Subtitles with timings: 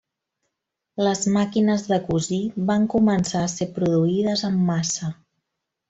[1.07, 5.13] Les màquines de cosir van començar a ser produïdes en massa.